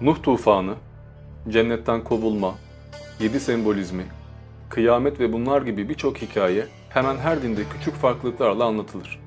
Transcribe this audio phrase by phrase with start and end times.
[0.00, 0.74] Nuh tufanı,
[1.48, 2.54] cennetten kovulma,
[3.20, 4.04] yedi sembolizmi,
[4.68, 9.20] kıyamet ve bunlar gibi birçok hikaye hemen her dinde küçük farklılıklarla anlatılır.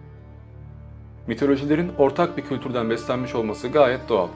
[1.27, 4.27] Mitolojilerin ortak bir kültürden beslenmiş olması gayet doğal.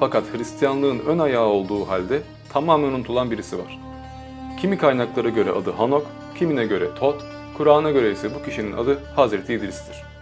[0.00, 2.22] Fakat Hristiyanlığın ön ayağı olduğu halde
[2.52, 3.78] tamamen unutulan birisi var.
[4.60, 6.06] Kimi kaynaklara göre adı Hanok,
[6.38, 7.24] kimine göre Tot,
[7.56, 10.13] Kur'an'a göre ise bu kişinin adı Hazreti İdris'tir.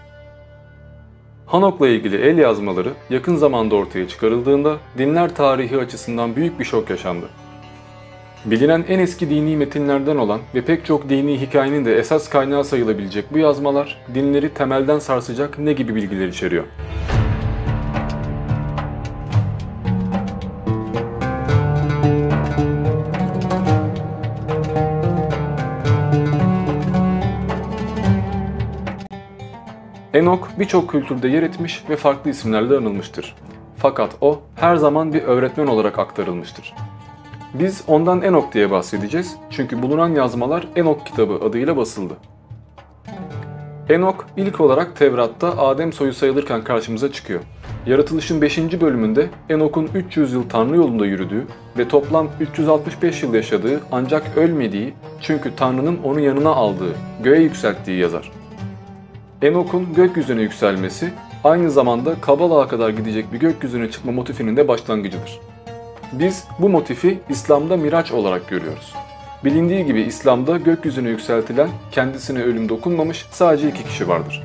[1.52, 7.26] Hanok'la ilgili el yazmaları yakın zamanda ortaya çıkarıldığında dinler tarihi açısından büyük bir şok yaşandı.
[8.44, 13.32] Bilinen en eski dini metinlerden olan ve pek çok dini hikayenin de esas kaynağı sayılabilecek
[13.32, 16.64] bu yazmalar dinleri temelden sarsacak ne gibi bilgiler içeriyor?
[30.14, 33.34] Enok birçok kültürde yer etmiş ve farklı isimlerle anılmıştır.
[33.76, 36.74] Fakat o her zaman bir öğretmen olarak aktarılmıştır.
[37.54, 42.14] Biz ondan Enok diye bahsedeceğiz çünkü bulunan yazmalar Enok kitabı adıyla basıldı.
[43.88, 47.40] Enok ilk olarak Tevrat'ta Adem soyu sayılırken karşımıza çıkıyor.
[47.86, 48.58] Yaratılışın 5.
[48.58, 51.46] bölümünde Enok'un 300 yıl Tanrı yolunda yürüdüğü
[51.78, 58.41] ve toplam 365 yıl yaşadığı ancak ölmediği çünkü Tanrı'nın onu yanına aldığı, göğe yükselttiği yazar.
[59.42, 61.12] Enok'un gökyüzüne yükselmesi
[61.44, 65.40] aynı zamanda Kabala'ya kadar gidecek bir gökyüzüne çıkma motifinin de başlangıcıdır.
[66.12, 68.94] Biz bu motifi İslam'da Miraç olarak görüyoruz.
[69.44, 74.42] Bilindiği gibi İslam'da gökyüzüne yükseltilen, kendisine ölüm dokunmamış sadece iki kişi vardır.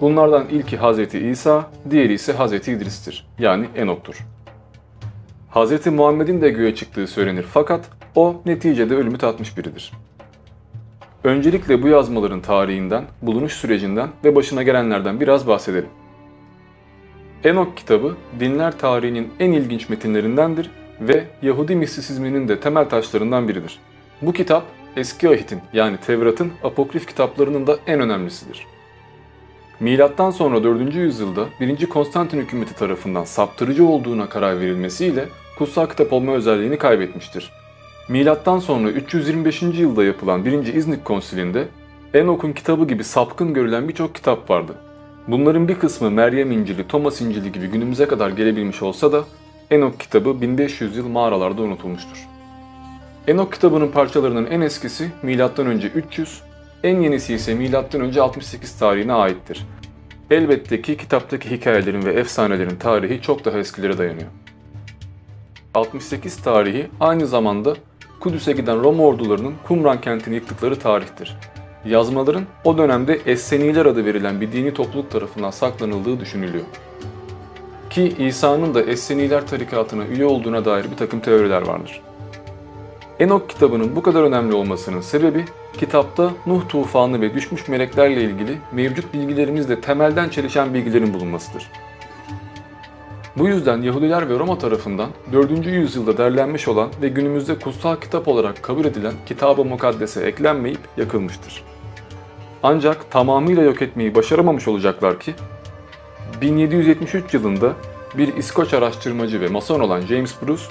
[0.00, 1.14] Bunlardan ilki Hz.
[1.14, 2.52] İsa, diğeri ise Hz.
[2.52, 3.26] İdris'tir.
[3.38, 4.26] Yani Enok'tur.
[5.54, 5.86] Hz.
[5.86, 7.80] Muhammed'in de göğe çıktığı söylenir fakat
[8.14, 9.92] o neticede ölümü tatmış biridir.
[11.24, 15.88] Öncelikle bu yazmaların tarihinden, bulunuş sürecinden ve başına gelenlerden biraz bahsedelim.
[17.44, 20.70] Enok kitabı dinler tarihinin en ilginç metinlerindendir
[21.00, 23.78] ve Yahudi mistisizminin de temel taşlarından biridir.
[24.22, 24.64] Bu kitap
[24.96, 28.66] Eski Ahit'in yani Tevrat'ın apokrif kitaplarının da en önemlisidir.
[29.80, 30.94] Milattan sonra 4.
[30.94, 31.86] yüzyılda 1.
[31.86, 37.61] Konstantin hükümeti tarafından saptırıcı olduğuna karar verilmesiyle kutsal kitap olma özelliğini kaybetmiştir.
[38.08, 39.62] Milattan sonra 325.
[39.62, 40.74] yılda yapılan 1.
[40.74, 41.68] İznik Konsili'nde
[42.14, 44.72] Enok'un kitabı gibi sapkın görülen birçok kitap vardı.
[45.28, 49.24] Bunların bir kısmı Meryem İncil'i, Thomas İncil'i gibi günümüze kadar gelebilmiş olsa da
[49.70, 52.28] Enok kitabı 1500 yıl mağaralarda unutulmuştur.
[53.26, 55.74] Enok kitabının parçalarının en eskisi M.Ö.
[55.94, 56.42] 300,
[56.84, 58.20] en yenisi ise M.Ö.
[58.20, 59.66] 68 tarihine aittir.
[60.30, 64.28] Elbette ki kitaptaki hikayelerin ve efsanelerin tarihi çok daha eskilere dayanıyor.
[65.74, 67.74] 68 tarihi aynı zamanda
[68.22, 71.36] Kudüs'e giden Roma ordularının Kumran kentini yıktıkları tarihtir.
[71.84, 76.64] Yazmaların o dönemde Esseniler adı verilen bir dini topluluk tarafından saklanıldığı düşünülüyor.
[77.90, 82.00] Ki İsa'nın da Esseniler tarikatına üye olduğuna dair bir takım teoriler vardır.
[83.20, 85.44] Enok kitabının bu kadar önemli olmasının sebebi
[85.78, 91.70] kitapta Nuh tufanı ve düşmüş meleklerle ilgili mevcut bilgilerimizle temelden çelişen bilgilerin bulunmasıdır.
[93.38, 95.66] Bu yüzden Yahudiler ve Roma tarafından 4.
[95.66, 101.64] yüzyılda derlenmiş olan ve günümüzde kutsal kitap olarak kabul edilen Kitab-ı Mukaddes'e eklenmeyip yakılmıştır.
[102.62, 105.34] Ancak tamamıyla yok etmeyi başaramamış olacaklar ki
[106.40, 107.72] 1773 yılında
[108.18, 110.62] bir İskoç araştırmacı ve mason olan James Bruce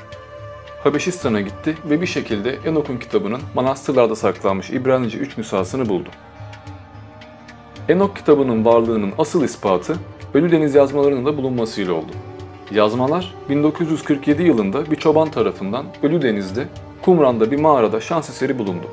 [0.84, 6.10] Habeşistan'a gitti ve bir şekilde Enok'un kitabının manastırlarda saklanmış İbranice 3 nüshasını buldu.
[7.90, 9.96] Enok kitabının varlığının asıl ispatı
[10.34, 12.12] Ölü Deniz yazmalarının da bulunmasıyla oldu.
[12.74, 16.68] Yazmalar 1947 yılında bir çoban tarafından Ölü Deniz'de
[17.02, 18.86] Kumran'da bir mağarada şans eseri bulundu.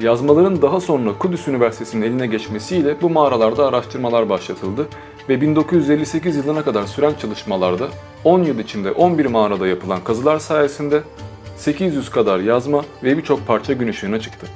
[0.00, 4.86] Yazmaların daha sonra Kudüs Üniversitesi'nin eline geçmesiyle bu mağaralarda araştırmalar başlatıldı
[5.28, 7.88] ve 1958 yılına kadar süren çalışmalarda
[8.24, 11.02] 10 yıl içinde 11 mağarada yapılan kazılar sayesinde
[11.56, 14.46] 800 kadar yazma ve birçok parça gün ışığına çıktı.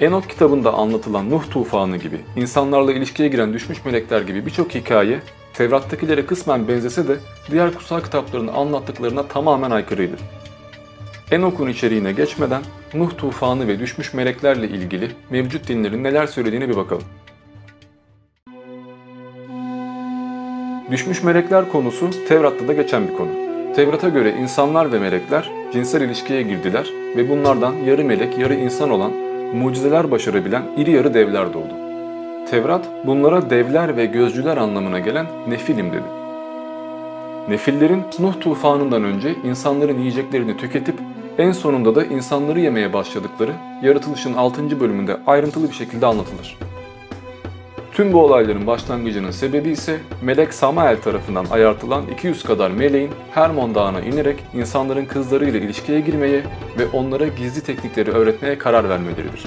[0.00, 5.20] Enok kitabında anlatılan Nuh tufanı gibi, insanlarla ilişkiye giren düşmüş melekler gibi birçok hikaye
[5.56, 7.16] Tevrat'takilere kısmen benzese de
[7.50, 10.16] diğer kutsal kitapların anlattıklarına tamamen aykırıydı.
[11.30, 12.62] Enok'un içeriğine geçmeden
[12.94, 17.04] Nuh tufanı ve düşmüş meleklerle ilgili mevcut dinlerin neler söylediğine bir bakalım.
[20.90, 23.30] Düşmüş melekler konusu Tevrat'ta da geçen bir konu.
[23.76, 29.12] Tevrat'a göre insanlar ve melekler cinsel ilişkiye girdiler ve bunlardan yarı melek yarı insan olan
[29.54, 31.85] mucizeler başarabilen iri yarı devler doğdu.
[32.50, 36.02] Tevrat bunlara devler ve gözcüler anlamına gelen nefilim dedi.
[37.48, 40.94] Nefillerin Nuh tufanından önce insanların yiyeceklerini tüketip
[41.38, 43.52] en sonunda da insanları yemeye başladıkları
[43.82, 44.80] yaratılışın 6.
[44.80, 46.58] bölümünde ayrıntılı bir şekilde anlatılır.
[47.92, 54.00] Tüm bu olayların başlangıcının sebebi ise Melek Samael tarafından ayartılan 200 kadar meleğin Hermon Dağı'na
[54.00, 56.42] inerek insanların kızlarıyla ilişkiye girmeye
[56.78, 59.46] ve onlara gizli teknikleri öğretmeye karar vermeleridir.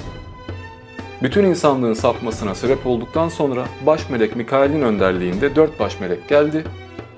[1.22, 6.64] Bütün insanlığın sapmasına sebep olduktan sonra baş melek Mikail'in önderliğinde dört baş melek geldi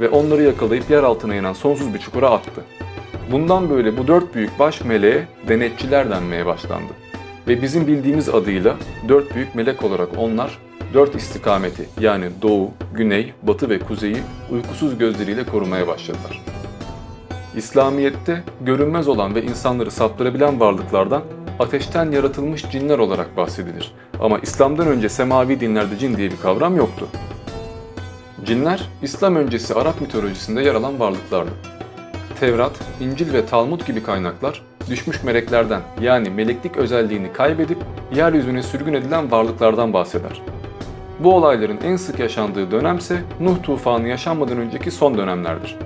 [0.00, 2.64] ve onları yakalayıp yer altına inen sonsuz bir çukura attı.
[3.32, 6.92] Bundan böyle bu dört büyük baş meleğe denetçiler denmeye başlandı.
[7.48, 8.76] Ve bizim bildiğimiz adıyla
[9.08, 10.58] dört büyük melek olarak onlar
[10.94, 14.16] dört istikameti yani doğu, güney, batı ve kuzeyi
[14.50, 16.42] uykusuz gözleriyle korumaya başladılar.
[17.56, 21.22] İslamiyet'te görünmez olan ve insanları saptırabilen varlıklardan
[21.62, 23.92] ateşten yaratılmış cinler olarak bahsedilir.
[24.20, 27.08] Ama İslam'dan önce semavi dinlerde cin diye bir kavram yoktu.
[28.44, 31.50] Cinler, İslam öncesi Arap mitolojisinde yer alan varlıklardı.
[32.40, 37.78] Tevrat, İncil ve Talmud gibi kaynaklar düşmüş meleklerden yani meleklik özelliğini kaybedip
[38.14, 40.42] yeryüzüne sürgün edilen varlıklardan bahseder.
[41.20, 45.76] Bu olayların en sık yaşandığı dönemse Nuh tufanı yaşanmadan önceki son dönemlerdir.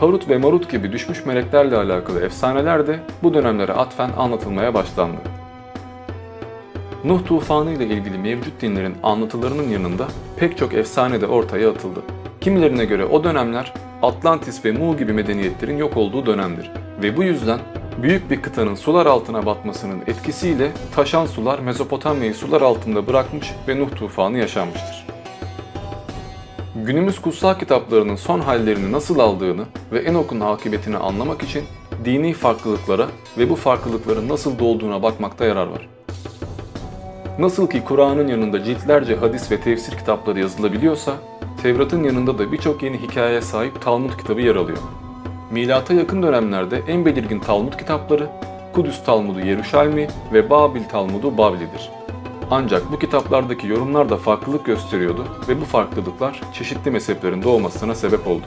[0.00, 5.16] Harut ve Marut gibi düşmüş meleklerle alakalı efsaneler de bu dönemlere atfen anlatılmaya başlandı.
[7.04, 12.00] Nuh tufanı ile ilgili mevcut dinlerin anlatılarının yanında pek çok efsane de ortaya atıldı.
[12.40, 16.70] Kimilerine göre o dönemler Atlantis ve Mu gibi medeniyetlerin yok olduğu dönemdir
[17.02, 17.58] ve bu yüzden
[18.02, 23.90] büyük bir kıtanın sular altına batmasının etkisiyle taşan sular Mezopotamya'yı sular altında bırakmış ve Nuh
[23.96, 24.99] tufanı yaşanmıştır.
[26.86, 31.64] Günümüz kutsal kitaplarının son hallerini nasıl aldığını ve Enok'un akıbetini anlamak için
[32.04, 33.06] dini farklılıklara
[33.38, 35.88] ve bu farklılıkların nasıl doğduğuna bakmakta yarar var.
[37.38, 41.12] Nasıl ki Kur'an'ın yanında ciltlerce hadis ve tefsir kitapları yazılabiliyorsa,
[41.62, 44.78] Tevrat'ın yanında da birçok yeni hikayeye sahip Talmud kitabı yer alıyor.
[45.50, 48.26] Milata yakın dönemlerde en belirgin Talmud kitapları
[48.72, 51.99] Kudüs Talmudu Yeruşalmi ve Babil Talmudu Bavli'dir.
[52.50, 58.44] Ancak bu kitaplardaki yorumlar da farklılık gösteriyordu ve bu farklılıklar çeşitli mezheplerin doğmasına sebep oldu.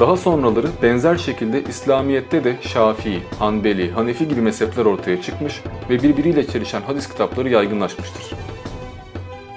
[0.00, 6.46] Daha sonraları benzer şekilde İslamiyet'te de Şafii, Hanbeli, Hanefi gibi mezhepler ortaya çıkmış ve birbiriyle
[6.46, 8.36] çelişen hadis kitapları yaygınlaşmıştır.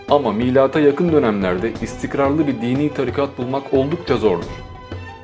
[0.10, 4.64] Ama milata yakın dönemlerde istikrarlı bir dini tarikat bulmak oldukça zordur.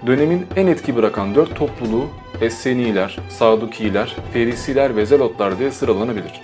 [0.07, 2.05] Dönemin en etki bırakan dört topluluğu
[2.41, 6.41] Esseniler, Sadukiler, Ferisiler ve Zelotlar diye sıralanabilir.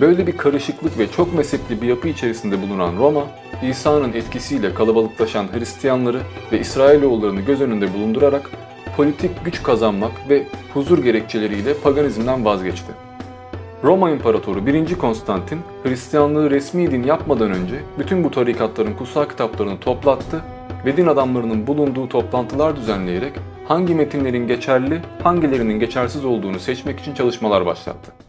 [0.00, 3.26] Böyle bir karışıklık ve çok mezhepli bir yapı içerisinde bulunan Roma,
[3.62, 6.20] İsa'nın etkisiyle kalabalıklaşan Hristiyanları
[6.52, 8.50] ve İsrailoğullarını göz önünde bulundurarak
[8.96, 12.92] politik güç kazanmak ve huzur gerekçeleriyle paganizmden vazgeçti.
[13.84, 14.94] Roma İmparatoru 1.
[14.94, 20.42] Konstantin, Hristiyanlığı resmi din yapmadan önce bütün bu tarikatların kutsal kitaplarını toplattı
[20.86, 23.32] ve din adamlarının bulunduğu toplantılar düzenleyerek
[23.68, 28.27] hangi metinlerin geçerli, hangilerinin geçersiz olduğunu seçmek için çalışmalar başlattı.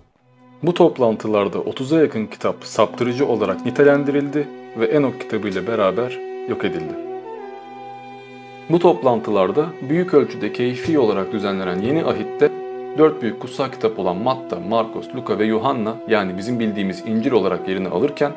[0.64, 4.48] Bu toplantılarda 30'a yakın kitap saptırıcı olarak nitelendirildi
[4.80, 6.20] ve Enok kitabı ile beraber
[6.50, 6.94] yok edildi.
[8.70, 12.52] Bu toplantılarda büyük ölçüde keyfi olarak düzenlenen yeni ahitte
[12.98, 17.70] dört büyük kutsal kitap olan Matta, Markos, Luka ve Yuhanna yani bizim bildiğimiz İncil olarak
[17.70, 18.32] yerini alırken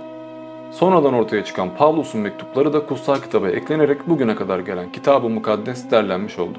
[0.71, 6.39] sonradan ortaya çıkan Pavlus'un mektupları da kutsal kitaba eklenerek bugüne kadar gelen Kitab-ı Mukaddes derlenmiş
[6.39, 6.59] oldu.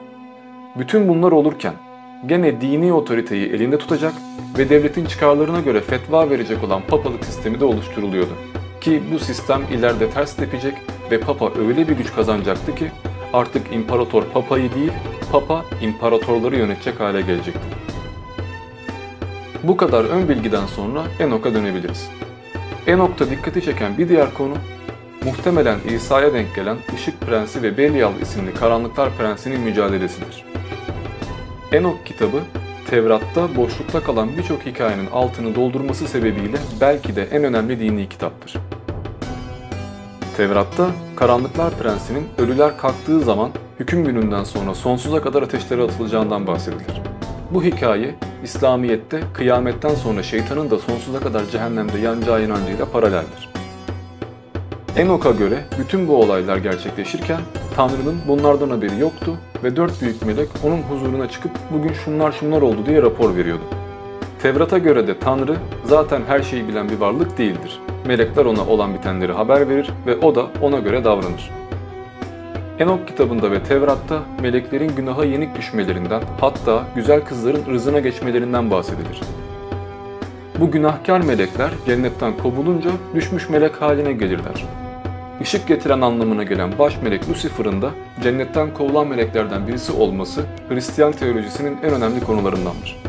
[0.76, 1.74] Bütün bunlar olurken
[2.26, 4.14] gene dini otoriteyi elinde tutacak
[4.58, 8.34] ve devletin çıkarlarına göre fetva verecek olan papalık sistemi de oluşturuluyordu.
[8.82, 10.74] Ki bu sistem ileride ters tepecek
[11.12, 12.92] ve papa öyle bir güç kazanacaktı ki
[13.34, 14.92] artık imparator papayı değil,
[15.32, 17.84] papa imparatorları yönetecek hale gelecekti.
[19.64, 22.10] Bu kadar ön bilgiden sonra Enok'a dönebiliriz.
[22.88, 24.54] Enok'ta dikkati çeken bir diğer konu
[25.26, 30.46] muhtemelen İsa'ya denk gelen Işık Prensi ve Belial isimli Karanlıklar Prensi'nin mücadelesidir.
[31.74, 32.40] Enok kitabı
[32.90, 38.58] Tevrat'ta boşlukta kalan birçok hikayenin altını doldurması sebebiyle belki de en önemli dini kitaptır.
[40.38, 43.50] Tevrat'ta Karanlıklar Prensi'nin ölüler kalktığı zaman
[43.80, 47.02] hüküm gününden sonra sonsuza kadar ateşlere atılacağından bahsedilir.
[47.52, 53.53] Bu hikaye İslamiyet'te kıyametten sonra şeytanın da sonsuza kadar cehennemde yanacağı inancıyla paraleldir.
[54.98, 57.40] Enok'a göre bütün bu olaylar gerçekleşirken
[57.76, 62.78] Tanrı'nın bunlardan haberi yoktu ve dört büyük melek onun huzuruna çıkıp bugün şunlar şunlar oldu
[62.86, 63.64] diye rapor veriyordu.
[64.42, 67.80] Tevrat'a göre de Tanrı zaten her şeyi bilen bir varlık değildir.
[68.06, 71.52] Melekler ona olan bitenleri haber verir ve o da ona göre davranır.
[72.80, 79.22] Enok kitabında ve Tevrat'ta meleklerin günaha yenik düşmelerinden hatta güzel kızların rızına geçmelerinden bahsedilir.
[80.60, 84.83] Bu günahkar melekler cennetten kovulunca düşmüş melek haline gelirler.
[85.44, 87.92] Işık getiren anlamına gelen baş melek Lucifer'ın da
[88.24, 93.04] cennetten kovulan meleklerden birisi olması Hristiyan teolojisinin en önemli konularındandır.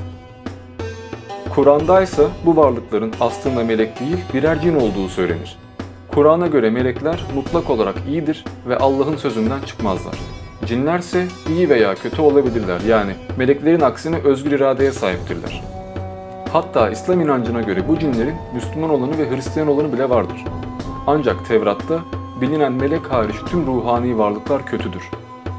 [1.55, 5.59] Kur'an'da ise bu varlıkların aslında melek değil birer cin olduğu söylenir.
[6.15, 10.15] Kur'an'a göre melekler mutlak olarak iyidir ve Allah'ın sözünden çıkmazlar.
[10.67, 15.63] Cinlerse iyi veya kötü olabilirler yani meleklerin aksine özgür iradeye sahiptirler.
[16.53, 20.45] Hatta İslam inancına göre bu cinlerin Müslüman olanı ve Hristiyan olanı bile vardır.
[21.07, 22.01] Ancak Tevrat'ta
[22.41, 25.11] bilinen melek hariç tüm ruhani varlıklar kötüdür.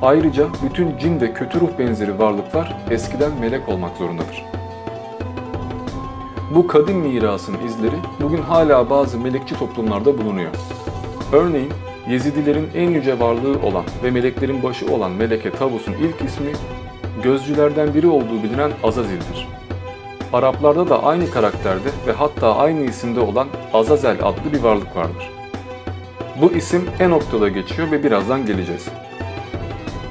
[0.02, 4.46] Ayrıca bütün cin ve kötü ruh benzeri varlıklar eskiden melek olmak zorundadır.
[6.56, 10.52] Bu kadim mirasın izleri bugün hala bazı melekçi toplumlarda bulunuyor.
[11.34, 11.72] Örneğin
[12.10, 16.52] Yezidilerin en yüce varlığı olan ve meleklerin başı olan Meleke Tavus'un ilk ismi
[17.24, 19.48] gözcülerden biri olduğu bilinen Azazil'dir.
[20.34, 25.35] Araplarda da aynı karakterde ve hatta aynı isimde olan Azazel adlı bir varlık vardır.
[26.42, 28.88] Bu isim Enok'ta geçiyor ve birazdan geleceğiz.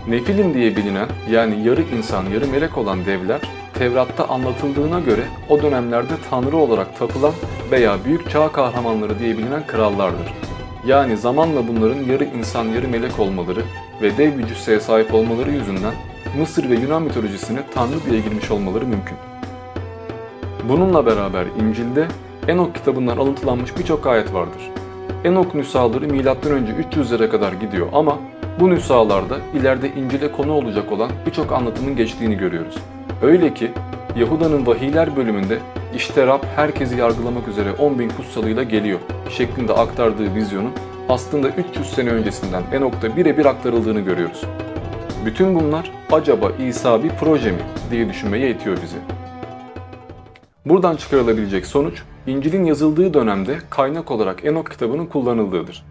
[0.08, 3.40] Nefilim diye bilinen yani yarı insan yarı melek olan devler
[3.74, 7.32] Tevrat'ta anlatıldığına göre o dönemlerde tanrı olarak tapılan
[7.70, 10.34] veya büyük çağ kahramanları diye bilinen krallardır.
[10.86, 13.62] Yani zamanla bunların yarı insan yarı melek olmaları
[14.02, 15.94] ve dev bir sahip olmaları yüzünden
[16.38, 19.16] Mısır ve Yunan mitolojisine tanrı diye girmiş olmaları mümkün.
[20.68, 22.06] Bununla beraber İncil'de
[22.48, 24.73] Enok kitabından alıntılanmış birçok ayet vardır.
[25.24, 26.22] Enok nüshaları M.Ö.
[26.22, 28.18] 300'lere kadar gidiyor ama
[28.60, 32.74] bu nüshalarda ileride İncil'e konu olacak olan birçok anlatımın geçtiğini görüyoruz.
[33.22, 33.70] Öyle ki
[34.16, 35.58] Yahuda'nın vahiyler bölümünde
[35.96, 38.98] işte Rab herkesi yargılamak üzere 10 bin kutsalıyla geliyor
[39.30, 40.72] şeklinde aktardığı vizyonun
[41.08, 44.44] aslında 300 sene öncesinden Enok'ta birebir aktarıldığını görüyoruz.
[45.26, 48.96] Bütün bunlar acaba İsa bir proje mi diye düşünmeye itiyor bizi.
[50.66, 55.84] Buradan çıkarılabilecek sonuç, İncil'in yazıldığı dönemde kaynak olarak Enok kitabının kullanıldığıdır.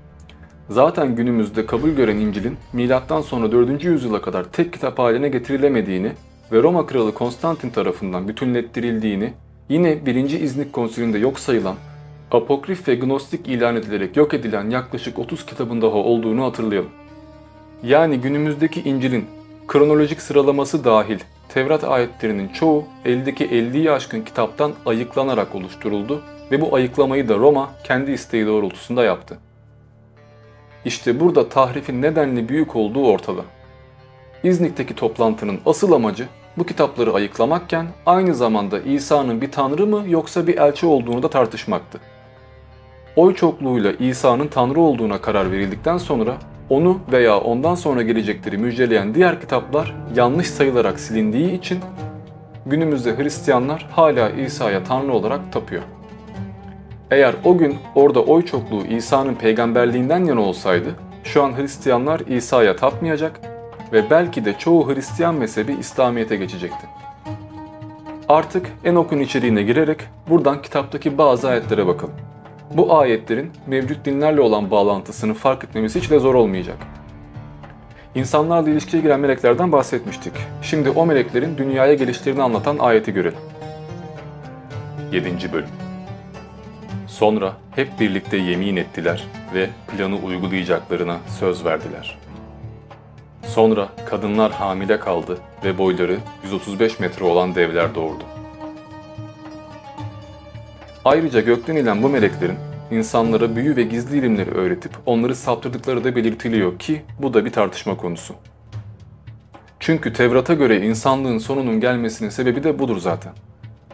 [0.69, 3.83] Zaten günümüzde kabul gören İncil'in milattan sonra 4.
[3.83, 6.11] yüzyıla kadar tek kitap haline getirilemediğini
[6.51, 9.33] ve Roma kralı Konstantin tarafından bütünlettirildiğini,
[9.69, 10.15] yine 1.
[10.15, 11.75] İznik konsülünde yok sayılan,
[12.31, 16.89] apokrif ve gnostik ilan edilerek yok edilen yaklaşık 30 kitabın daha olduğunu hatırlayalım.
[17.83, 19.25] Yani günümüzdeki İncil'in
[19.67, 21.19] kronolojik sıralaması dahil
[21.53, 28.11] Tevrat ayetlerinin çoğu eldeki 50'yi aşkın kitaptan ayıklanarak oluşturuldu ve bu ayıklamayı da Roma kendi
[28.11, 29.37] isteği doğrultusunda yaptı.
[30.85, 33.41] İşte burada tahrifin nedenli büyük olduğu ortada.
[34.43, 40.57] İznik'teki toplantının asıl amacı bu kitapları ayıklamakken aynı zamanda İsa'nın bir tanrı mı yoksa bir
[40.57, 41.99] elçi olduğunu da tartışmaktı.
[43.15, 46.37] Oy çokluğuyla İsa'nın tanrı olduğuna karar verildikten sonra
[46.69, 51.79] onu veya ondan sonra gelecekleri müjdeleyen diğer kitaplar yanlış sayılarak silindiği için
[52.65, 55.83] günümüzde Hristiyanlar hala İsa'ya tanrı olarak tapıyor.
[57.11, 63.41] Eğer o gün orada oy çokluğu İsa'nın peygamberliğinden yana olsaydı şu an Hristiyanlar İsa'ya tapmayacak
[63.93, 66.87] ve belki de çoğu Hristiyan mezhebi İslamiyet'e geçecekti.
[68.29, 72.13] Artık Enok'un içeriğine girerek buradan kitaptaki bazı ayetlere bakalım.
[72.73, 76.77] Bu ayetlerin mevcut dinlerle olan bağlantısını fark etmemiz hiç de zor olmayacak.
[78.15, 80.33] İnsanlarla ilişkiye giren meleklerden bahsetmiştik.
[80.61, 83.39] Şimdi o meleklerin dünyaya gelişlerini anlatan ayeti görelim.
[85.11, 85.53] 7.
[85.53, 85.69] Bölüm
[87.07, 92.17] Sonra hep birlikte yemin ettiler ve planı uygulayacaklarına söz verdiler.
[93.43, 98.32] Sonra kadınlar hamile kaldı ve boyları 135 metre olan devler doğurdu.
[101.05, 102.55] Ayrıca gökten inen bu meleklerin
[102.91, 107.97] insanlara büyü ve gizli ilimleri öğretip onları saptırdıkları da belirtiliyor ki bu da bir tartışma
[107.97, 108.35] konusu.
[109.79, 113.33] Çünkü Tevrat'a göre insanlığın sonunun gelmesinin sebebi de budur zaten.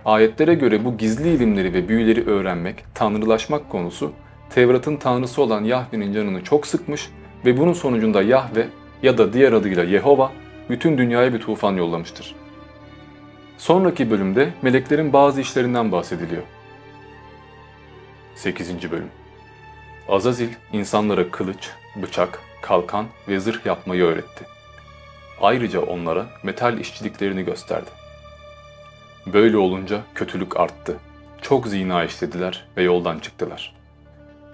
[0.05, 4.11] Ayetlere göre bu gizli ilimleri ve büyüleri öğrenmek, tanrılaşmak konusu
[4.49, 7.09] Tevrat'ın tanrısı olan Yahve'nin canını çok sıkmış
[7.45, 8.67] ve bunun sonucunda Yahve
[9.03, 10.31] ya da diğer adıyla Yehova
[10.69, 12.35] bütün dünyaya bir tufan yollamıştır.
[13.57, 16.43] Sonraki bölümde meleklerin bazı işlerinden bahsediliyor.
[18.39, 18.91] 8.
[18.91, 19.09] Bölüm
[20.09, 24.45] Azazil insanlara kılıç, bıçak, kalkan ve zırh yapmayı öğretti.
[25.41, 27.89] Ayrıca onlara metal işçiliklerini gösterdi.
[29.27, 30.97] Böyle olunca kötülük arttı.
[31.41, 33.75] Çok zina işlediler ve yoldan çıktılar.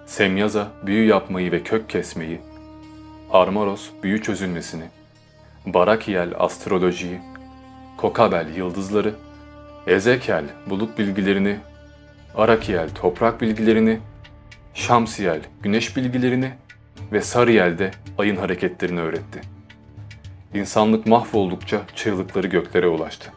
[0.06, 2.42] Semyaza büyü yapmayı ve kök kesmeyi,
[3.32, 4.86] Armaros büyü çözülmesini,
[5.66, 7.20] Barakiel astrolojiyi,
[7.98, 9.16] Kokabel yıldızları,
[9.88, 11.60] Ezekiel bulut bilgilerini,
[12.38, 14.00] Arakiel toprak bilgilerini,
[14.74, 16.52] Şamsiyel güneş bilgilerini
[17.12, 19.42] ve Sariel de ayın hareketlerini öğretti.
[20.54, 23.32] İnsanlık mahvoldukça çığlıkları göklere ulaştı.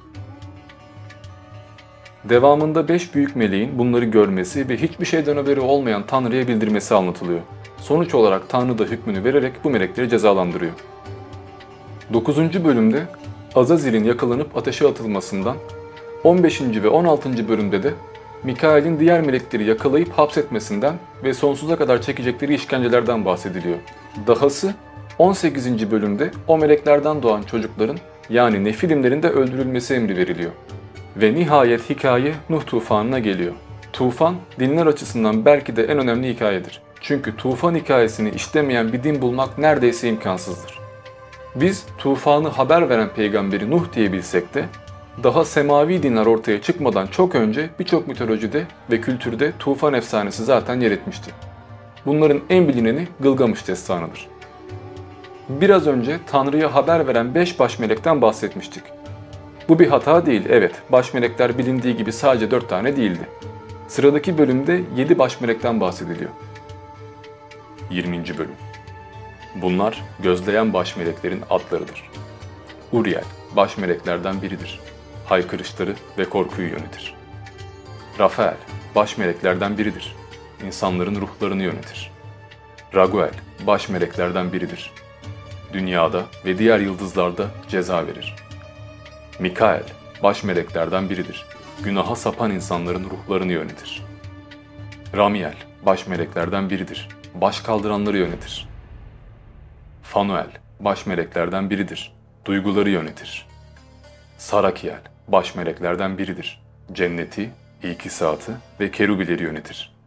[2.25, 7.41] Devamında beş büyük meleğin bunları görmesi ve hiçbir şeyden haberi olmayan Tanrı'ya bildirmesi anlatılıyor.
[7.77, 10.73] Sonuç olarak Tanrı da hükmünü vererek bu melekleri cezalandırıyor.
[12.13, 12.65] 9.
[12.65, 13.03] bölümde
[13.55, 15.57] Azazil'in yakalanıp ateşe atılmasından,
[16.25, 16.61] 15.
[16.61, 17.49] ve 16.
[17.49, 17.95] bölümde de
[18.45, 23.79] Mikail'in diğer melekleri yakalayıp hapsetmesinden ve sonsuza kadar çekecekleri işkencelerden bahsediliyor.
[24.27, 24.75] Dahası
[25.19, 25.91] 18.
[25.91, 27.99] bölümde o meleklerden doğan çocukların
[28.31, 30.51] yani nefilimlerin de öldürülmesi emri veriliyor.
[31.17, 33.53] Ve nihayet hikaye Nuh tufanına geliyor.
[33.93, 36.83] Tufan dinler açısından belki de en önemli hikayedir.
[37.01, 40.79] Çünkü tufan hikayesini işlemeyen bir din bulmak neredeyse imkansızdır.
[41.55, 44.65] Biz tufanı haber veren peygamberi Nuh diye bilsek de
[45.23, 50.91] daha semavi dinler ortaya çıkmadan çok önce birçok mitolojide ve kültürde tufan efsanesi zaten yer
[50.91, 51.31] etmişti.
[52.07, 54.29] Bunların en bilineni Gılgamış destanıdır.
[55.49, 58.83] Biraz önce Tanrı'ya haber veren 5 baş melekten bahsetmiştik.
[59.69, 60.75] Bu bir hata değil, evet.
[60.93, 63.29] Baş melekler bilindiği gibi sadece 4 tane değildi.
[63.89, 66.31] Sıradaki bölümde 7 baş melekten bahsediliyor.
[67.91, 68.25] 20.
[68.39, 68.57] bölüm
[69.55, 72.11] Bunlar gözleyen baş meleklerin adlarıdır.
[72.93, 73.25] Uriel,
[73.57, 74.81] baş meleklerden biridir.
[75.29, 77.15] Haykırışları ve korkuyu yönetir.
[78.19, 78.57] Rafael,
[78.95, 80.15] baş meleklerden biridir.
[80.67, 82.11] İnsanların ruhlarını yönetir.
[82.95, 83.31] Raguel,
[83.67, 84.93] baş meleklerden biridir.
[85.73, 88.37] Dünyada ve diğer yıldızlarda ceza verir.
[89.39, 89.83] Mikael,
[90.23, 91.47] baş meleklerden biridir.
[91.85, 94.03] Günaha sapan insanların ruhlarını yönetir.
[95.17, 95.57] Ramiel,
[95.87, 97.09] baş meleklerden biridir.
[97.35, 98.69] Baş kaldıranları yönetir.
[100.03, 102.13] Fanuel, baş meleklerden biridir.
[102.45, 103.47] Duyguları yönetir.
[104.39, 106.63] Sarakiel, baş meleklerden biridir.
[106.93, 107.51] Cenneti,
[107.83, 109.99] ikisatı ve kerubileri yönetir.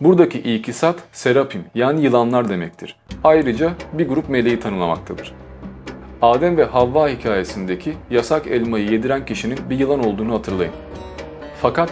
[0.00, 2.96] Buradaki ikisat, serapim yani yılanlar demektir.
[3.24, 5.34] Ayrıca bir grup meleği tanımlamaktadır.
[6.22, 10.72] Adem ve Havva hikayesindeki yasak elmayı yediren kişinin bir yılan olduğunu hatırlayın.
[11.62, 11.90] Fakat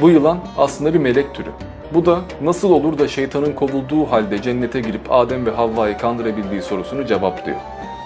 [0.00, 1.50] bu yılan aslında bir melek türü.
[1.94, 7.06] Bu da nasıl olur da şeytanın kovulduğu halde cennete girip Adem ve Havva'yı kandırabildiği sorusunu
[7.06, 7.58] cevaplıyor.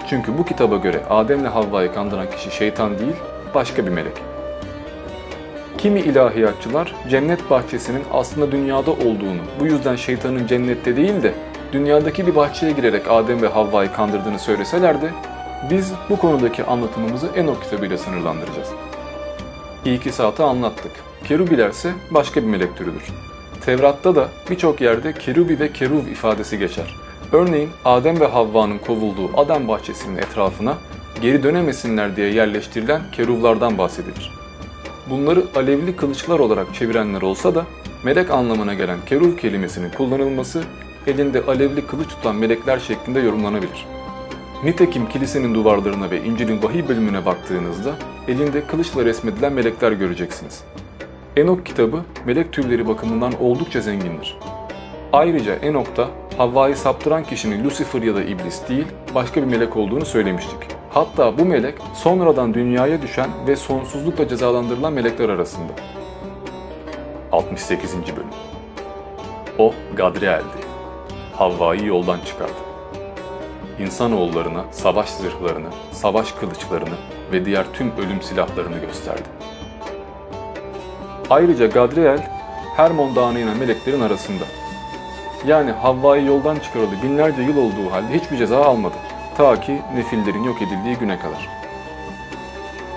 [0.09, 3.17] Çünkü bu kitaba göre Adem ile Havva'yı kandıran kişi şeytan değil,
[3.55, 4.23] başka bir melek.
[5.79, 11.35] Kimi ilahiyatçılar cennet bahçesinin aslında dünyada olduğunu, bu yüzden şeytanın cennette değil de
[11.73, 15.11] dünyadaki bir bahçeye girerek Adem ve Havva'yı kandırdığını söyleseler de
[15.71, 18.69] biz bu konudaki anlatımımızı Enok kitabıyla sınırlandıracağız.
[19.85, 20.93] İlk saati anlattık.
[21.25, 23.03] Kerubiler ise başka bir melek türüdür.
[23.64, 26.97] Tevrat'ta da birçok yerde kerubi ve keruv ifadesi geçer.
[27.35, 30.79] Örneğin Adem ve Havva'nın kovulduğu Adem bahçesinin etrafına
[31.20, 34.33] geri dönemesinler diye yerleştirilen keruvlardan bahsedilir.
[35.11, 37.66] Bunları alevli kılıçlar olarak çevirenler olsa da
[38.05, 40.62] melek anlamına gelen keruv kelimesinin kullanılması
[41.07, 43.87] elinde alevli kılıç tutan melekler şeklinde yorumlanabilir.
[44.64, 47.94] Nitekim kilisenin duvarlarına ve İncil'in vahiy bölümüne baktığınızda
[48.29, 50.64] elinde kılıçla resmedilen melekler göreceksiniz.
[51.37, 54.38] Enok kitabı melek türleri bakımından oldukça zengindir.
[55.12, 60.59] Ayrıca Enok'ta Havva'yı saptıran kişinin Lucifer ya da iblis değil, başka bir melek olduğunu söylemiştik.
[60.90, 65.73] Hatta bu melek sonradan dünyaya düşen ve sonsuzlukla cezalandırılan melekler arasında.
[67.33, 67.94] 68.
[67.94, 68.27] bölüm
[69.59, 70.64] O Gadriel'di.
[71.37, 72.53] Havva'yı yoldan çıkardı.
[73.79, 76.97] İnsanoğullarına savaş zırhlarını, savaş kılıçlarını
[77.33, 79.29] ve diğer tüm ölüm silahlarını gösterdi.
[81.31, 82.31] Ayrıca Gadriel,
[82.77, 84.44] Hermon Dağı'na inen meleklerin arasında.
[85.46, 88.94] Yani Havva'yı yoldan çıkaralı binlerce yıl olduğu halde hiçbir ceza almadı.
[89.37, 91.48] Ta ki nefillerin yok edildiği güne kadar.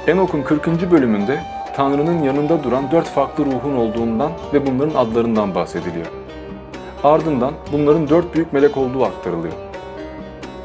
[0.08, 0.92] Enok'un 40.
[0.92, 1.40] bölümünde
[1.76, 6.06] Tanrı'nın yanında duran dört farklı ruhun olduğundan ve bunların adlarından bahsediliyor.
[7.04, 9.54] Ardından bunların dört büyük melek olduğu aktarılıyor.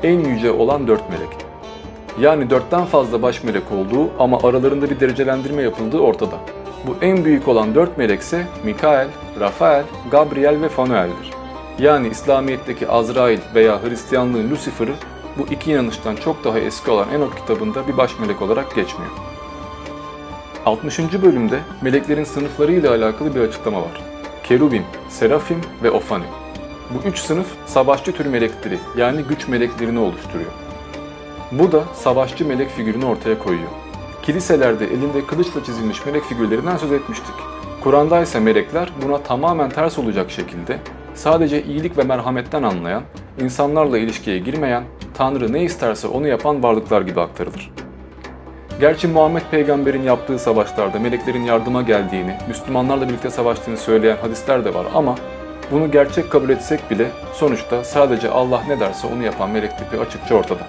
[0.03, 1.29] En yüce olan dört melek.
[2.21, 6.37] Yani dörtten fazla baş melek olduğu ama aralarında bir derecelendirme yapıldığı ortada.
[6.87, 9.09] Bu en büyük olan dört melekse Mikael,
[9.41, 11.32] Rafael, Gabriel ve Fanuel'dir.
[11.79, 14.95] Yani İslamiyet'teki Azrail veya Hristiyanlığın Lucifer'ı
[15.39, 19.13] bu iki inanıştan çok daha eski olan Enok kitabında bir baş melek olarak geçmiyor.
[20.67, 20.99] 60.
[20.99, 24.03] bölümde meleklerin sınıfları ile alakalı bir açıklama var.
[24.45, 26.25] Kerubim, Serafim ve Ofani.
[26.91, 30.51] Bu üç sınıf savaşçı tür melekleri yani güç meleklerini oluşturuyor.
[31.53, 33.71] Bu da savaşçı melek figürünü ortaya koyuyor.
[34.23, 37.35] Kiliselerde elinde kılıçla çizilmiş melek figürlerinden söz etmiştik.
[37.81, 40.79] Kur'an'da ise melekler buna tamamen ters olacak şekilde
[41.23, 43.03] sadece iyilik ve merhametten anlayan,
[43.41, 47.71] insanlarla ilişkiye girmeyen, Tanrı ne isterse onu yapan varlıklar gibi aktarılır.
[48.81, 54.87] Gerçi Muhammed peygamberin yaptığı savaşlarda meleklerin yardıma geldiğini, Müslümanlarla birlikte savaştığını söyleyen hadisler de var
[54.95, 55.15] ama
[55.71, 60.35] bunu gerçek kabul etsek bile sonuçta sadece Allah ne derse onu yapan melek tipi açıkça
[60.35, 60.63] ortada.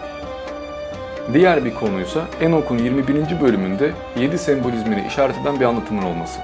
[1.34, 3.42] Diğer bir konuysa Enok'un 21.
[3.42, 6.40] bölümünde 7 sembolizmini işaret eden bir anlatımın olması.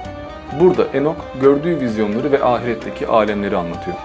[0.52, 3.96] Burada Enok gördüğü vizyonları ve ahiretteki alemleri anlatıyor.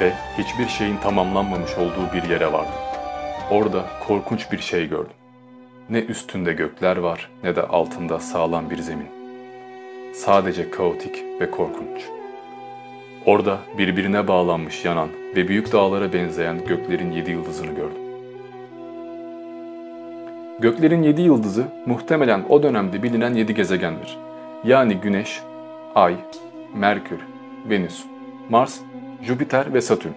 [0.00, 2.70] Ve hiçbir şeyin tamamlanmamış olduğu bir yere vardı.
[3.50, 5.16] Orada korkunç bir şey gördüm.
[5.90, 9.08] Ne üstünde gökler var ne de altında sağlam bir zemin.
[10.14, 12.02] Sadece kaotik ve korkunç.
[13.26, 18.02] Orada birbirine bağlanmış yanan ve büyük dağlara benzeyen göklerin yedi yıldızını gördüm.
[20.60, 24.18] Göklerin yedi yıldızı muhtemelen o dönemde bilinen yedi gezegendir.
[24.64, 25.42] Yani Güneş,
[25.94, 26.16] Ay,
[26.74, 27.18] Merkür,
[27.70, 28.04] Venüs,
[28.48, 28.78] Mars,
[29.22, 30.12] Jüpiter ve Satürn.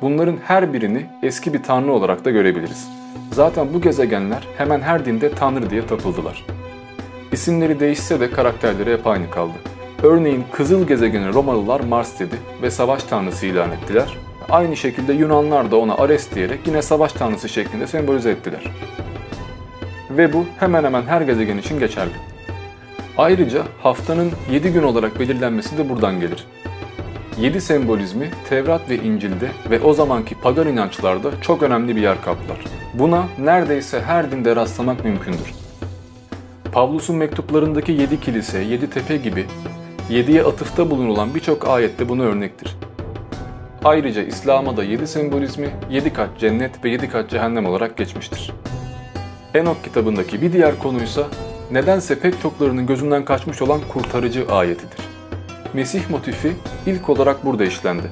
[0.00, 2.88] Bunların her birini eski bir tanrı olarak da görebiliriz.
[3.32, 6.46] Zaten bu gezegenler hemen her dinde tanrı diye tapıldılar.
[7.32, 9.54] İsimleri değişse de karakterleri hep aynı kaldı.
[10.02, 14.16] Örneğin Kızıl gezegeni Romalılar Mars dedi ve savaş tanrısı ilan ettiler.
[14.50, 18.62] Aynı şekilde Yunanlar da ona Ares diyerek yine savaş tanrısı şeklinde sembolize ettiler.
[20.10, 22.31] Ve bu hemen hemen her gezegen için geçerli.
[23.18, 26.44] Ayrıca haftanın 7 gün olarak belirlenmesi de buradan gelir.
[27.40, 32.58] 7 sembolizmi Tevrat ve İncil'de ve o zamanki pagan inançlarda çok önemli bir yer kaplar.
[32.94, 35.54] Buna neredeyse her dinde rastlamak mümkündür.
[36.72, 39.46] Pavlus'un mektuplarındaki 7 kilise, 7 tepe gibi
[40.10, 42.76] 7'ye atıfta bulunulan birçok ayette bunu örnektir.
[43.84, 48.52] Ayrıca İslam'a da 7 sembolizmi 7 kat cennet ve 7 kat cehennem olarak geçmiştir.
[49.54, 51.22] Enok kitabındaki bir diğer konuysa
[51.72, 54.98] nedense pek çoklarının gözünden kaçmış olan kurtarıcı ayetidir.
[55.74, 56.52] Mesih motifi
[56.86, 58.10] ilk olarak burada işlendi.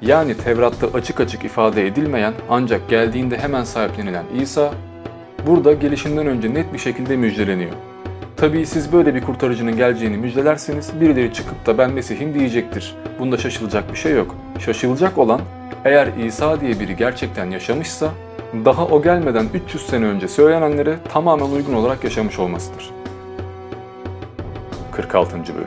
[0.00, 4.74] Yani Tevrat'ta açık açık ifade edilmeyen ancak geldiğinde hemen sahiplenilen İsa,
[5.46, 7.72] burada gelişinden önce net bir şekilde müjdeleniyor.
[8.36, 12.94] Tabii siz böyle bir kurtarıcının geleceğini müjdelerseniz birileri çıkıp da ben Mesih'im diyecektir.
[13.18, 14.34] Bunda şaşılacak bir şey yok.
[14.58, 15.40] Şaşılacak olan
[15.84, 18.10] eğer İsa diye biri gerçekten yaşamışsa
[18.64, 23.01] daha o gelmeden 300 sene önce söylenenlere tamamen uygun olarak yaşamış olmasıdır.
[24.92, 25.36] 46.
[25.36, 25.66] Bölüm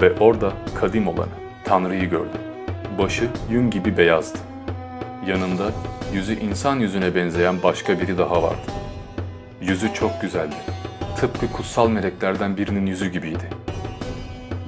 [0.00, 1.30] Ve orada kadim olanı,
[1.64, 2.40] Tanrı'yı gördüm.
[2.98, 4.38] Başı yün gibi beyazdı.
[5.26, 5.72] Yanında
[6.12, 8.72] yüzü insan yüzüne benzeyen başka biri daha vardı.
[9.60, 10.54] Yüzü çok güzeldi.
[11.16, 13.44] Tıpkı kutsal meleklerden birinin yüzü gibiydi.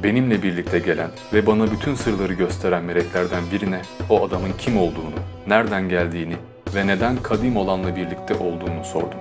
[0.03, 5.15] Benimle birlikte gelen ve bana bütün sırları gösteren meleklerden birine o adamın kim olduğunu,
[5.47, 6.37] nereden geldiğini
[6.75, 9.19] ve neden kadim olanla birlikte olduğunu sordum.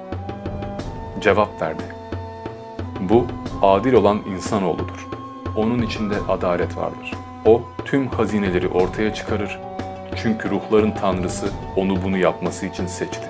[1.21, 2.00] Cevap verdi.
[3.09, 3.25] Bu
[3.61, 5.07] adil olan insanoğludur.
[5.55, 7.13] Onun içinde adalet vardır.
[7.45, 9.59] O tüm hazineleri ortaya çıkarır.
[10.15, 13.29] Çünkü ruhların tanrısı onu bunu yapması için seçti.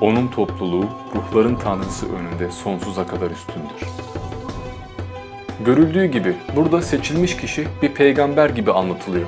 [0.00, 3.88] Onun topluluğu ruhların tanrısı önünde sonsuza kadar üstündür.
[5.64, 9.26] Görüldüğü gibi burada seçilmiş kişi bir peygamber gibi anlatılıyor.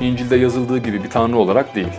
[0.00, 1.92] İncil'de yazıldığı gibi bir tanrı olarak değil.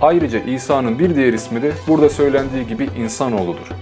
[0.00, 3.75] Ayrıca İsa'nın bir diğer ismi de burada söylendiği gibi insanoğludur.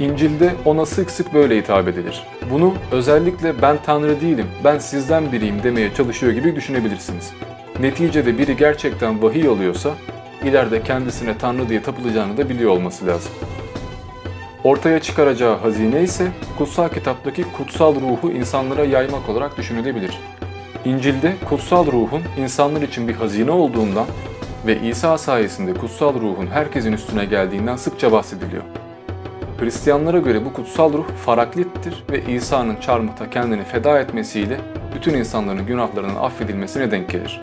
[0.00, 2.22] İncil'de ona sık sık böyle hitap edilir.
[2.50, 7.30] Bunu özellikle ben tanrı değilim, ben sizden biriyim demeye çalışıyor gibi düşünebilirsiniz.
[7.80, 9.90] Neticede biri gerçekten vahiy alıyorsa
[10.44, 13.32] ileride kendisine tanrı diye tapılacağını da biliyor olması lazım.
[14.64, 16.26] Ortaya çıkaracağı hazine ise
[16.58, 20.18] kutsal kitaptaki kutsal ruhu insanlara yaymak olarak düşünülebilir.
[20.84, 24.06] İncil'de kutsal ruhun insanlar için bir hazine olduğundan
[24.66, 28.62] ve İsa sayesinde kutsal ruhun herkesin üstüne geldiğinden sıkça bahsediliyor.
[29.60, 34.60] Hristiyanlara göre bu kutsal ruh faraklittir ve İsa'nın çarmıhta kendini feda etmesiyle
[34.94, 37.40] bütün insanların günahlarının affedilmesine denk gelir.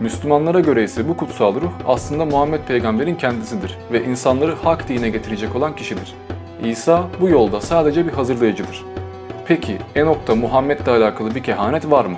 [0.00, 5.56] Müslümanlara göre ise bu kutsal ruh aslında Muhammed peygamberin kendisidir ve insanları hak dine getirecek
[5.56, 6.14] olan kişidir.
[6.64, 8.84] İsa bu yolda sadece bir hazırlayıcıdır.
[9.46, 12.16] Peki Enok'ta Muhammed'le alakalı bir kehanet var mı?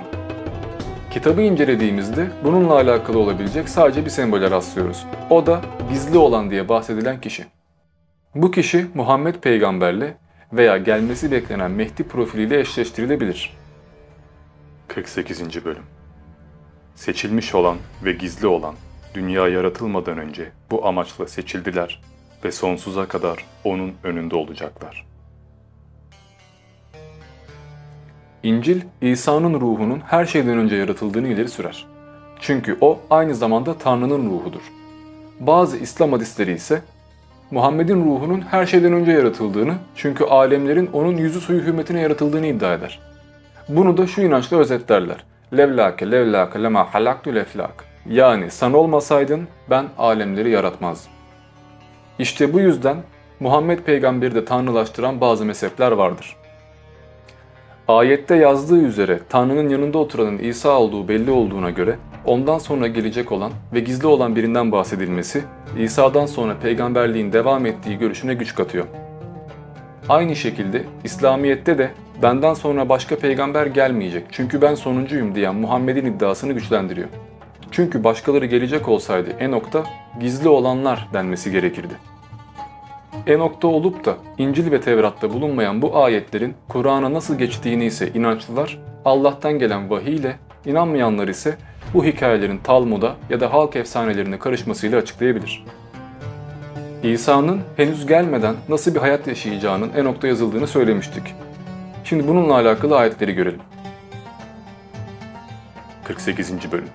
[1.11, 5.05] Kitabı incelediğimizde bununla alakalı olabilecek sadece bir sembole rastlıyoruz.
[5.29, 7.54] O da gizli olan diye bahsedilen kişi.
[8.35, 10.17] Bu kişi Muhammed peygamberle
[10.53, 13.57] veya gelmesi beklenen Mehdi profiliyle eşleştirilebilir.
[14.87, 15.65] 48.
[15.65, 15.83] Bölüm
[16.95, 18.75] Seçilmiş olan ve gizli olan
[19.13, 22.01] dünya yaratılmadan önce bu amaçla seçildiler
[22.43, 25.07] ve sonsuza kadar onun önünde olacaklar.
[28.43, 31.85] İncil, İsa'nın ruhunun her şeyden önce yaratıldığını ileri sürer.
[32.39, 34.61] Çünkü o aynı zamanda Tanrı'nın ruhudur.
[35.39, 36.81] Bazı İslam hadisleri ise
[37.55, 42.99] Muhammed'in ruhunun her şeyden önce yaratıldığını çünkü alemlerin onun yüzü suyu hürmetine yaratıldığını iddia eder.
[43.69, 45.23] Bunu da şu inançla özetlerler.
[45.57, 47.85] Levlake levlake lema halaktu leflak.
[48.09, 51.11] Yani sen olmasaydın ben alemleri yaratmazdım.
[52.19, 52.97] İşte bu yüzden
[53.39, 56.35] Muhammed peygamberi de tanrılaştıran bazı mezhepler vardır.
[57.87, 61.95] Ayette yazdığı üzere Tanrı'nın yanında oturanın İsa olduğu belli olduğuna göre
[62.25, 65.43] ondan sonra gelecek olan ve gizli olan birinden bahsedilmesi
[65.79, 68.85] İsa'dan sonra peygamberliğin devam ettiği görüşüne güç katıyor.
[70.09, 76.53] Aynı şekilde İslamiyet'te de benden sonra başka peygamber gelmeyecek çünkü ben sonuncuyum diyen Muhammed'in iddiasını
[76.53, 77.07] güçlendiriyor.
[77.71, 79.83] Çünkü başkaları gelecek olsaydı Enok'ta
[80.19, 81.93] gizli olanlar denmesi gerekirdi.
[83.27, 89.59] Enok'ta olup da İncil ve Tevrat'ta bulunmayan bu ayetlerin Kur'an'a nasıl geçtiğini ise inançlılar Allah'tan
[89.59, 90.35] gelen vahiy ile
[90.65, 91.57] inanmayanlar ise
[91.93, 95.65] bu hikayelerin Talmud'a ya da halk efsanelerine karışmasıyla açıklayabilir.
[97.03, 101.23] İsa'nın henüz gelmeden nasıl bir hayat yaşayacağının Enok'ta yazıldığını söylemiştik.
[102.03, 103.61] Şimdi bununla alakalı ayetleri görelim.
[106.03, 106.71] 48.
[106.71, 106.89] Bölüm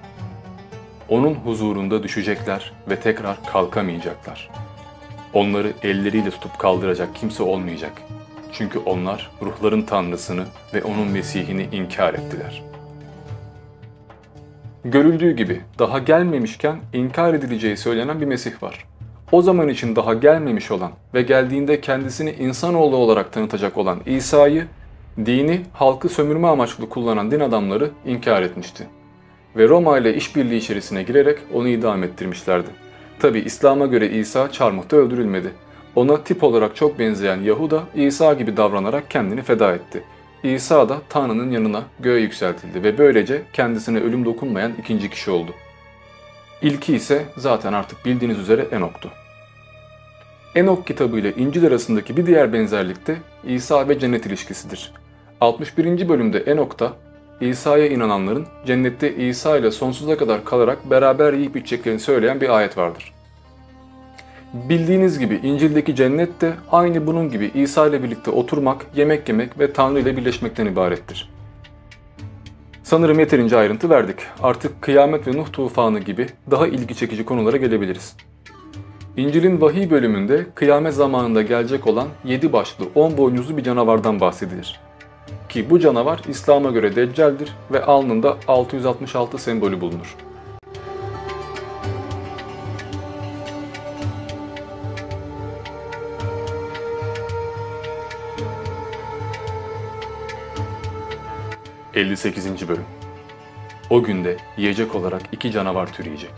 [1.09, 4.51] Onun huzurunda düşecekler ve tekrar kalkamayacaklar.
[5.35, 7.93] Onları elleriyle tutup kaldıracak kimse olmayacak.
[8.53, 12.63] Çünkü onlar ruhların tanrısını ve onun Mesih'ini inkar ettiler.
[14.85, 18.87] Görüldüğü gibi daha gelmemişken inkar edileceği söylenen bir Mesih var.
[19.33, 24.67] O zaman için daha gelmemiş olan ve geldiğinde kendisini insanoğlu olarak tanıtacak olan İsa'yı,
[25.27, 28.87] dini halkı sömürme amaçlı kullanan din adamları inkar etmişti.
[29.57, 32.69] Ve Roma ile işbirliği içerisine girerek onu idam ettirmişlerdi.
[33.21, 35.53] Tabi İslam'a göre İsa çarmıhta öldürülmedi.
[35.95, 40.03] Ona tip olarak çok benzeyen Yahuda İsa gibi davranarak kendini feda etti.
[40.43, 45.51] İsa da Tanrı'nın yanına göğe yükseltildi ve böylece kendisine ölüm dokunmayan ikinci kişi oldu.
[46.63, 49.11] İlki ise zaten artık bildiğiniz üzere Enok'tu.
[50.55, 54.93] Enok kitabı ile İncil arasındaki bir diğer benzerlik de İsa ve cennet ilişkisidir.
[55.41, 56.09] 61.
[56.09, 56.93] bölümde Enok'ta
[57.41, 63.13] İsa'ya inananların cennette İsa ile sonsuza kadar kalarak beraber yiyip içeceklerini söyleyen bir ayet vardır.
[64.55, 69.73] Bildiğiniz gibi İncil'deki cennet de aynı bunun gibi İsa ile birlikte oturmak, yemek yemek ve
[69.73, 71.31] Tanrı ile birleşmekten ibarettir.
[72.83, 74.17] Sanırım yeterince ayrıntı verdik.
[74.43, 78.17] Artık kıyamet ve Nuh tufanı gibi daha ilgi çekici konulara gelebiliriz.
[79.17, 84.81] İncil'in vahiy bölümünde kıyamet zamanında gelecek olan 7 başlı 10 boynuzlu bir canavardan bahsedilir.
[85.51, 90.17] Ki bu canavar İslam'a göre Deccal'dir ve alnında 666 sembolü bulunur.
[101.95, 102.69] ...58.
[102.69, 102.85] Bölüm
[103.91, 106.31] O günde yiyecek olarak iki canavar türeyecek.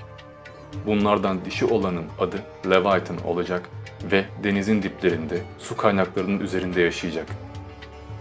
[0.86, 2.36] Bunlardan dişi olanın adı
[2.70, 3.68] Leviathan olacak
[4.12, 7.26] ve denizin diplerinde, su kaynaklarının üzerinde yaşayacak.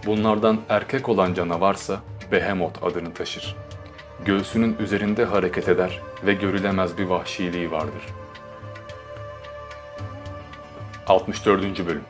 [0.06, 2.00] Bunlardan erkek olan canavarsa
[2.32, 3.56] Behemoth adını taşır.
[4.24, 8.02] Göğsünün üzerinde hareket eder ve görülemez bir vahşiliği vardır.
[11.06, 11.86] 64.
[11.86, 12.02] Bölüm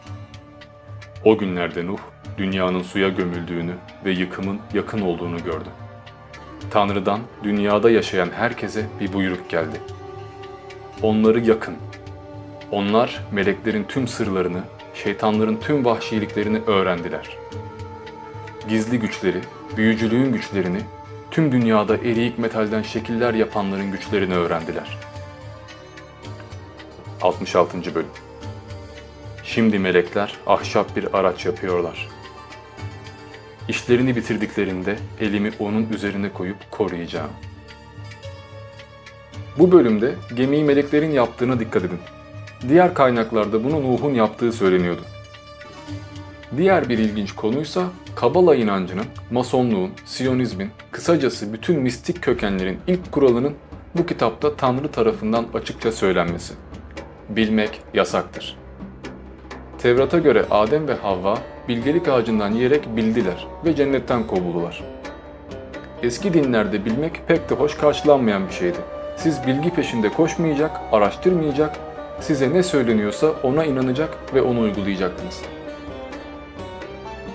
[1.25, 1.99] O günlerde Nuh,
[2.39, 3.75] dünyanın suya gömüldüğünü
[4.05, 5.69] ve yıkımın yakın olduğunu gördü.
[6.71, 9.81] Tanrı'dan dünyada yaşayan herkese bir buyruk geldi.
[11.03, 11.77] Onları yakın.
[12.71, 14.61] Onlar meleklerin tüm sırlarını,
[14.95, 17.62] şeytanların tüm vahşiliklerini öğrendiler.''
[18.69, 19.41] Gizli güçleri,
[19.77, 20.81] büyücülüğün güçlerini,
[21.31, 24.99] tüm dünyada eriyik metalden şekiller yapanların güçlerini öğrendiler.
[27.23, 27.95] 66.
[27.95, 28.09] Bölüm
[29.45, 32.09] Şimdi melekler ahşap bir araç yapıyorlar.
[33.69, 37.31] İşlerini bitirdiklerinde elimi onun üzerine koyup koruyacağım.
[39.59, 42.01] Bu bölümde gemiyi meleklerin yaptığına dikkat edin.
[42.69, 45.03] Diğer kaynaklarda bunu Nuh'un yaptığı söyleniyordu.
[46.57, 47.83] Diğer bir ilginç konuysa
[48.15, 53.55] Kabala inancının, Masonluğun, Siyonizmin, kısacası bütün mistik kökenlerin ilk kuralının
[53.95, 56.55] bu kitapta Tanrı tarafından açıkça söylenmesi.
[57.29, 58.57] Bilmek yasaktır.
[59.79, 61.39] Tevrat'a göre Adem ve Havva
[61.69, 64.85] bilgelik ağacından yiyerek bildiler ve cennetten kovuldular.
[66.03, 68.79] Eski dinlerde bilmek pek de hoş karşılanmayan bir şeydi.
[69.17, 71.77] Siz bilgi peşinde koşmayacak, araştırmayacak,
[72.21, 75.62] size ne söyleniyorsa ona inanacak ve onu uygulayacaktınız.''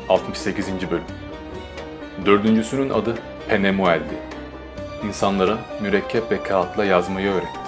[0.10, 0.68] 68.
[0.92, 1.04] Bölüm
[2.26, 3.16] Dördüncüsünün adı
[3.50, 4.14] Penemuel'di.
[5.08, 7.60] İnsanlara mürekkep ve kağıtla yazmayı öğretti.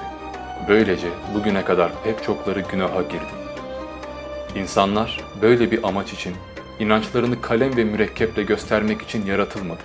[0.68, 3.34] Böylece bugüne kadar pek çokları günaha girdi.
[4.56, 6.36] İnsanlar böyle bir amaç için,
[6.80, 9.82] inançlarını kalem ve mürekkeple göstermek için yaratılmadı.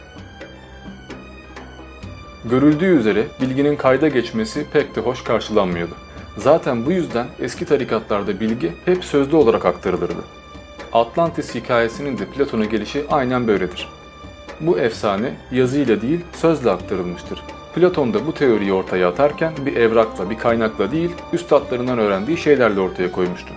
[2.44, 5.94] Görüldüğü üzere bilginin kayda geçmesi pek de hoş karşılanmıyordu.
[6.36, 10.43] Zaten bu yüzden eski tarikatlarda bilgi hep sözlü olarak aktarılırdı.
[10.94, 13.88] Atlantis hikayesinin de Platon'a gelişi aynen böyledir.
[14.60, 17.42] Bu efsane yazıyla değil sözle aktarılmıştır.
[17.74, 23.12] Platon da bu teoriyi ortaya atarken bir evrakla, bir kaynakla değil, üstadlarından öğrendiği şeylerle ortaya
[23.12, 23.54] koymuştu.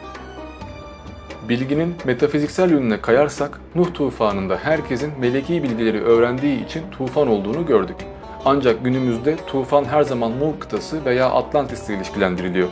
[1.50, 7.98] Bilginin metafiziksel yönüne kayarsak, Nuh tufanında herkesin meleki bilgileri öğrendiği için tufan olduğunu gördük.
[8.46, 12.68] Ancak günümüzde tufan her zaman Mur kıtası veya Atlantis ile ilişkilendiriliyor.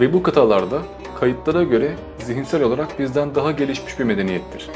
[0.00, 0.78] Ve bu kıtalarda
[1.20, 4.70] kayıtlara göre zihinsel olarak bizden daha gelişmiş bir medeniyettir.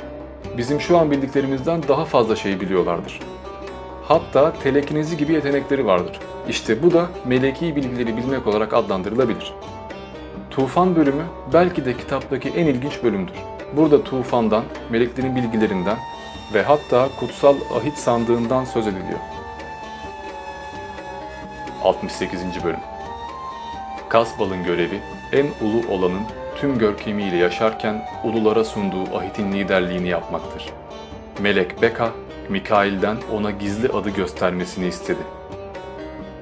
[0.57, 3.20] Bizim şu an bildiklerimizden daha fazla şey biliyorlardır.
[4.02, 6.20] Hatta telekinezi gibi yetenekleri vardır.
[6.48, 9.54] İşte bu da meleki bilgileri bilmek olarak adlandırılabilir.
[10.50, 13.35] Tufan bölümü belki de kitaptaki en ilginç bölümdür.
[13.76, 15.96] Burada tufandan, meleklerin bilgilerinden
[16.54, 19.18] ve hatta kutsal ahit sandığından söz ediliyor.
[21.83, 22.40] 68.
[22.64, 22.93] Bölüm
[24.14, 25.00] Kasbal'ın görevi
[25.33, 26.22] en ulu olanın
[26.57, 30.64] tüm görkemiyle yaşarken ululara sunduğu ahitin liderliğini yapmaktır.
[31.40, 32.11] Melek Beka,
[32.48, 35.18] Mikail'den ona gizli adı göstermesini istedi.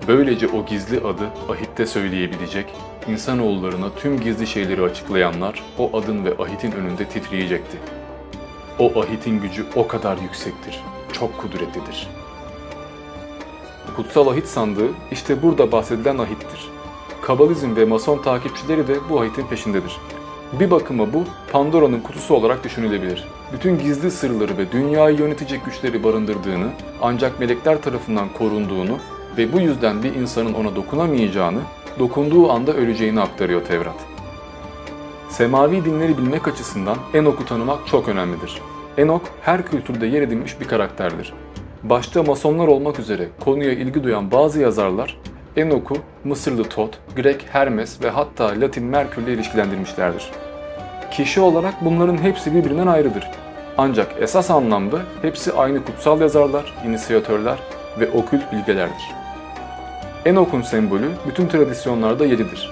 [0.08, 2.66] Böylece o gizli adı ahitte söyleyebilecek,
[3.08, 7.78] insanoğullarına tüm gizli şeyleri açıklayanlar o adın ve ahitin önünde titriyecekti.
[8.78, 10.80] O ahitin gücü o kadar yüksektir,
[11.12, 12.08] çok kudretlidir.
[13.96, 16.41] Kutsal ahit sandığı işte burada bahsedilen ahittir.
[17.22, 19.96] Kabalizm ve mason takipçileri de bu ahitin peşindedir.
[20.61, 23.28] Bir bakıma bu Pandora'nın kutusu olarak düşünülebilir.
[23.52, 26.70] Bütün gizli sırları ve dünyayı yönetecek güçleri barındırdığını,
[27.02, 28.98] ancak melekler tarafından korunduğunu
[29.38, 31.61] ve bu yüzden bir insanın ona dokunamayacağını,
[31.98, 33.96] dokunduğu anda öleceğini aktarıyor Tevrat.
[35.28, 38.61] Semavi dinleri bilmek açısından Enok'u tanımak çok önemlidir.
[38.98, 41.32] Enok her kültürde yer edinmiş bir karakterdir.
[41.82, 45.18] Başta masonlar olmak üzere konuya ilgi duyan bazı yazarlar
[45.56, 50.30] Enok'u Mısırlı Tot, Grek Hermes ve hatta Latin Merkür'le ilişkilendirmişlerdir.
[51.10, 53.30] Kişi olarak bunların hepsi birbirinden ayrıdır.
[53.78, 57.58] Ancak esas anlamda hepsi aynı kutsal yazarlar, inisiyatörler
[58.00, 59.02] ve okült bilgelerdir.
[60.24, 62.70] Enok'un sembolü bütün tradisyonlarda 7'dir.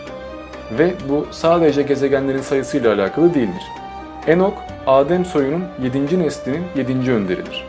[0.79, 3.63] Ve bu sadece gezegenlerin sayısıyla alakalı değildir.
[4.27, 4.55] Enok,
[4.87, 6.19] Adem soyunun 7.
[6.19, 7.13] neslinin 7.
[7.13, 7.67] önderidir.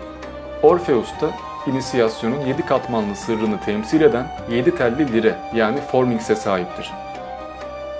[0.63, 1.29] Orpheus da
[1.67, 6.91] inisiyasyonun 7 katmanlı sırrını temsil eden 7 telli lire yani Formings'e sahiptir.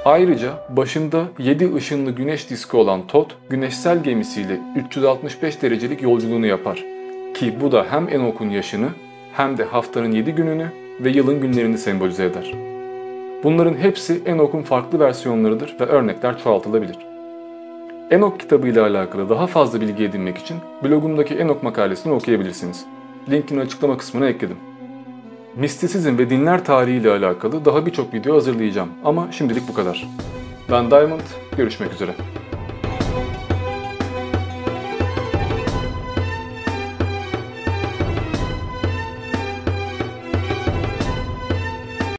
[0.05, 6.85] Ayrıca başında 7 ışınlı güneş diski olan Tot, güneşsel gemisiyle 365 derecelik yolculuğunu yapar.
[7.33, 8.89] Ki bu da hem Enok'un yaşını
[9.33, 10.67] hem de haftanın 7 gününü
[10.99, 12.53] ve yılın günlerini sembolize eder.
[13.43, 16.97] Bunların hepsi Enok'un farklı versiyonlarıdır ve örnekler çoğaltılabilir.
[18.11, 22.85] Enok kitabı ile alakalı daha fazla bilgi edinmek için blogumdaki Enok makalesini okuyabilirsiniz.
[23.29, 24.57] Linkini açıklama kısmına ekledim.
[25.55, 30.07] Mistisizm ve dinler tarihi ile alakalı daha birçok video hazırlayacağım ama şimdilik bu kadar.
[30.71, 31.21] Ben Diamond,
[31.57, 32.15] görüşmek üzere.